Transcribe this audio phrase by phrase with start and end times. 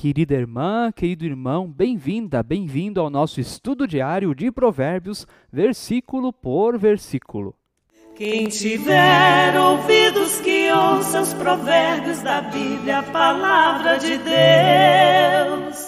[0.00, 7.52] Querida irmã, querido irmão, bem-vinda, bem-vindo ao nosso estudo diário de Provérbios, versículo por versículo.
[8.14, 15.87] Quem tiver ouvidos que ouça os provérbios da Bíblia, a palavra de Deus.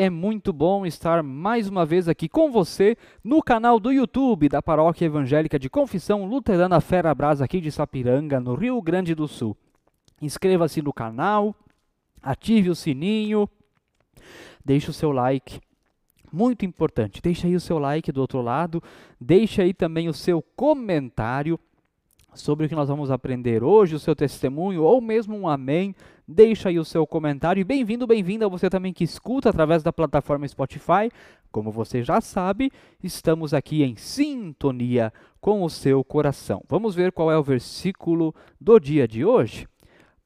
[0.00, 4.62] É muito bom estar mais uma vez aqui com você no canal do YouTube da
[4.62, 9.56] Paróquia Evangélica de Confissão Luterana Fera Brasa aqui de Sapiranga, no Rio Grande do Sul.
[10.22, 11.52] Inscreva-se no canal,
[12.22, 13.48] ative o sininho,
[14.64, 15.60] deixe o seu like.
[16.32, 18.80] Muito importante, deixe aí o seu like do outro lado,
[19.20, 21.58] deixe aí também o seu comentário
[22.34, 25.94] sobre o que nós vamos aprender hoje, o seu testemunho ou mesmo um amém.
[26.26, 30.46] Deixa aí o seu comentário e bem-vindo, bem-vinda você também que escuta através da plataforma
[30.46, 31.10] Spotify.
[31.50, 32.70] Como você já sabe,
[33.02, 36.62] estamos aqui em sintonia com o seu coração.
[36.68, 39.66] Vamos ver qual é o versículo do dia de hoje?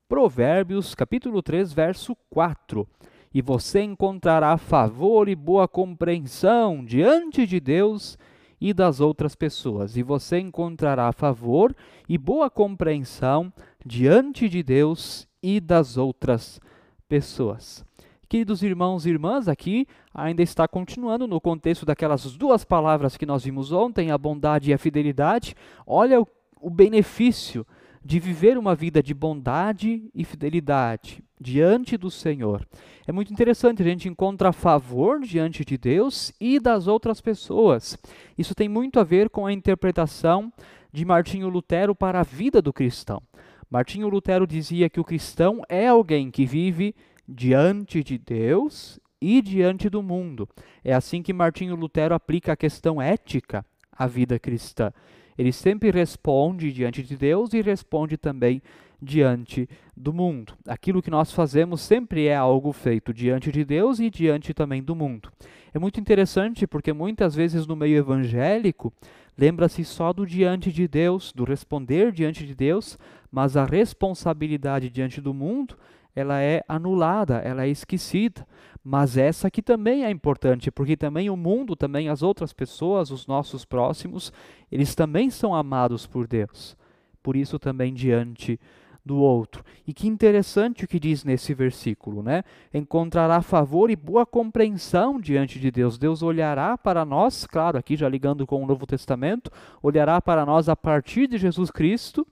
[0.09, 2.87] Provérbios, capítulo 3, verso 4.
[3.33, 8.19] E você encontrará favor e boa compreensão diante de Deus
[8.63, 11.75] e das outras pessoas, e você encontrará favor
[12.09, 13.53] e boa compreensão
[13.85, 16.61] diante de Deus e das outras
[17.09, 17.85] pessoas.
[18.29, 23.43] Queridos irmãos e irmãs, aqui ainda está continuando no contexto daquelas duas palavras que nós
[23.43, 25.57] vimos ontem, a bondade e a fidelidade.
[25.85, 26.29] Olha o,
[26.61, 27.67] o benefício
[28.05, 32.67] de viver uma vida de bondade e fidelidade diante do Senhor.
[33.07, 37.99] É muito interessante, a gente encontra favor diante de Deus e das outras pessoas.
[38.39, 40.53] Isso tem muito a ver com a interpretação
[40.93, 43.23] de Martinho Lutero para a vida do cristão.
[43.71, 46.95] Martinho Lutero dizia que o cristão é alguém que vive
[47.27, 50.49] diante de Deus e diante do mundo.
[50.85, 54.93] É assim que Martinho Lutero aplica a questão ética à vida cristã.
[55.37, 58.63] Ele sempre responde diante de Deus e responde também
[59.01, 60.55] diante do mundo.
[60.67, 64.95] Aquilo que nós fazemos sempre é algo feito diante de Deus e diante também do
[64.95, 65.31] mundo.
[65.75, 68.93] É muito interessante porque muitas vezes no meio evangélico
[69.37, 72.99] lembra-se só do diante de Deus, do responder diante de Deus,
[73.31, 75.77] mas a responsabilidade diante do mundo
[76.15, 78.47] ela é anulada, ela é esquecida.
[78.85, 83.27] Mas essa aqui também é importante, porque também o mundo, também as outras pessoas, os
[83.27, 84.33] nossos próximos,
[84.71, 86.77] eles também são amados por Deus.
[87.23, 88.59] Por isso também diante
[89.05, 89.65] do outro.
[89.87, 92.45] E que interessante o que diz nesse versículo, né?
[92.73, 95.99] Encontrará favor e boa compreensão diante de Deus.
[95.99, 99.51] Deus olhará para nós, claro, aqui já ligando com o Novo Testamento,
[99.83, 102.27] olhará para nós a partir de Jesus Cristo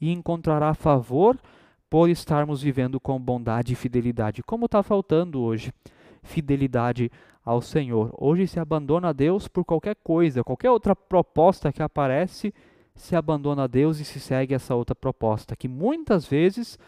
[0.00, 1.38] e encontrará favor
[1.90, 5.72] por estarmos vivendo com bondade e fidelidade, como está faltando hoje.
[6.22, 7.10] Fidelidade
[7.44, 8.14] ao Senhor.
[8.16, 12.54] Hoje se abandona a Deus por qualquer coisa, qualquer outra proposta que aparece,
[12.94, 16.78] se abandona a Deus e se segue essa outra proposta, que muitas vezes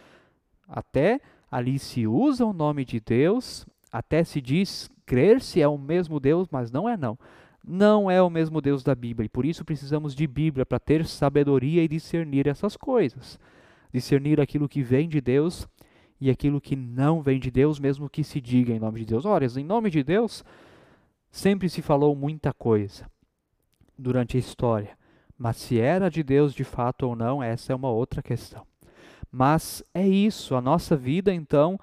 [0.69, 1.21] até
[1.51, 6.21] ali se usa o nome de Deus, até se diz crer se é o mesmo
[6.21, 7.19] Deus, mas não é não.
[7.65, 11.05] Não é o mesmo Deus da Bíblia, e por isso precisamos de Bíblia para ter
[11.07, 13.39] sabedoria e discernir essas coisas
[13.93, 15.67] discernir aquilo que vem de Deus
[16.21, 19.25] e aquilo que não vem de Deus, mesmo que se diga em nome de Deus.
[19.25, 20.45] Ora, em nome de Deus
[21.31, 23.07] sempre se falou muita coisa
[23.99, 24.97] durante a história,
[25.37, 28.67] mas se era de Deus de fato ou não, essa é uma outra questão.
[29.31, 31.79] Mas é isso, a nossa vida então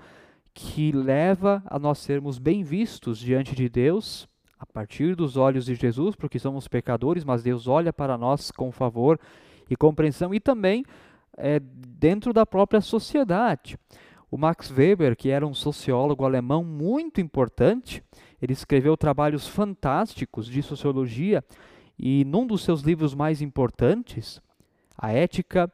[0.54, 4.28] que leva a nós sermos bem vistos diante de Deus,
[4.60, 8.72] a partir dos olhos de Jesus, porque somos pecadores, mas Deus olha para nós com
[8.72, 9.20] favor
[9.70, 10.84] e compreensão e também
[11.40, 13.78] é, dentro da própria sociedade.
[14.30, 18.04] O Max Weber, que era um sociólogo alemão muito importante,
[18.42, 21.44] ele escreveu trabalhos fantásticos de sociologia
[21.98, 24.42] e num dos seus livros mais importantes,
[24.98, 25.72] A Ética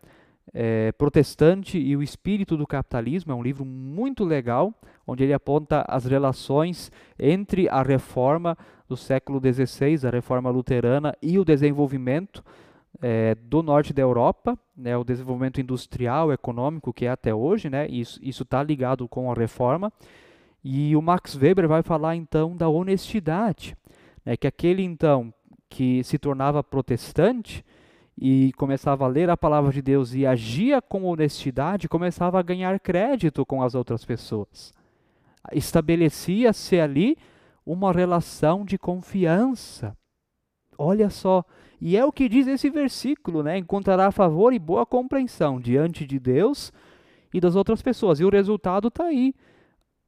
[0.54, 4.74] é, Protestante e o Espírito do Capitalismo, é um livro muito legal,
[5.06, 11.38] onde ele aponta as relações entre a reforma do século XVI, a reforma luterana, e
[11.38, 12.44] o desenvolvimento
[13.02, 17.88] é, do norte da Europa, né, o desenvolvimento industrial, econômico que é até hoje, né,
[17.90, 19.92] isso está ligado com a reforma.
[20.64, 23.78] E o Max Weber vai falar então da honestidade,
[24.26, 25.34] né, que aquele então
[25.70, 27.64] que se tornava protestante
[28.18, 32.80] e começava a ler a palavra de Deus e agia com honestidade, começava a ganhar
[32.80, 34.74] crédito com as outras pessoas.
[35.52, 37.18] Estabelecia-se ali
[37.66, 39.96] uma relação de confiança.
[40.78, 41.44] Olha só,
[41.80, 43.58] e é o que diz esse versículo, né?
[43.58, 46.72] Encontrará favor e boa compreensão diante de Deus
[47.34, 48.20] e das outras pessoas.
[48.20, 49.34] E o resultado está aí.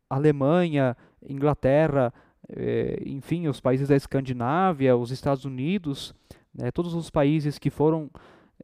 [0.09, 0.95] Alemanha,
[1.27, 2.13] Inglaterra,
[2.49, 6.13] eh, enfim, os países da Escandinávia, os Estados Unidos,
[6.53, 6.71] Né?
[6.71, 8.09] Todos os países que foram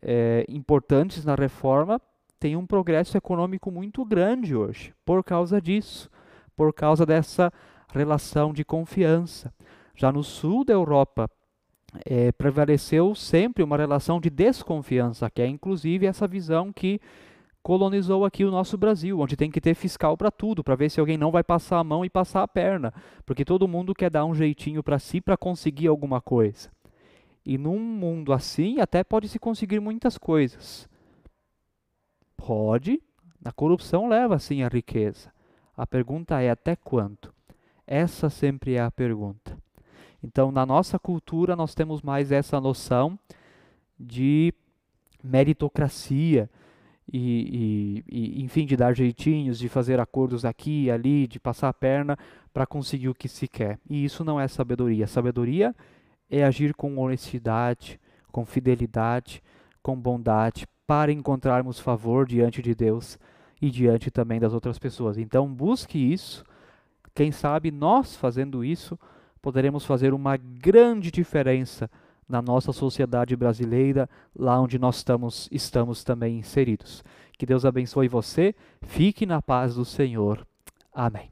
[0.01, 2.01] é, importantes na reforma
[2.39, 6.09] têm um progresso econômico muito grande hoje, por causa disso,
[6.55, 7.53] por causa dessa
[7.93, 9.53] relação de confiança.
[9.95, 11.29] Já no sul da Europa,
[12.05, 16.99] é, prevaleceu sempre uma relação de desconfiança, que é inclusive essa visão que
[17.61, 20.99] colonizou aqui o nosso Brasil, onde tem que ter fiscal para tudo, para ver se
[20.99, 22.93] alguém não vai passar a mão e passar a perna,
[23.25, 26.69] porque todo mundo quer dar um jeitinho para si para conseguir alguma coisa.
[27.45, 30.89] E num mundo assim, até pode se conseguir muitas coisas.
[32.35, 33.01] Pode,
[33.43, 35.31] a corrupção leva sim à riqueza.
[35.75, 37.33] A pergunta é até quanto?
[37.87, 39.57] Essa sempre é a pergunta.
[40.23, 43.19] Então, na nossa cultura, nós temos mais essa noção
[43.99, 44.53] de
[45.21, 46.49] meritocracia
[47.11, 51.69] e, e, e, enfim, de dar jeitinhos, de fazer acordos aqui e ali, de passar
[51.69, 52.17] a perna
[52.53, 53.79] para conseguir o que se quer.
[53.89, 55.07] E isso não é sabedoria.
[55.07, 55.75] Sabedoria
[56.29, 57.99] é agir com honestidade,
[58.31, 59.43] com fidelidade,
[59.81, 63.19] com bondade, para encontrarmos favor diante de Deus
[63.61, 65.17] e diante também das outras pessoas.
[65.17, 66.45] Então, busque isso.
[67.13, 68.97] Quem sabe nós fazendo isso
[69.43, 71.91] poderemos fazer uma grande diferença
[72.27, 77.03] na nossa sociedade brasileira, lá onde nós estamos, estamos também inseridos.
[77.37, 80.47] Que Deus abençoe você, fique na paz do Senhor.
[80.93, 81.29] Amém.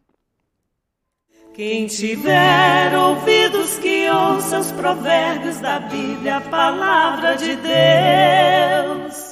[1.54, 9.31] Quem tiver ouvidos que ouça os provérbios da Bíblia, a palavra de Deus.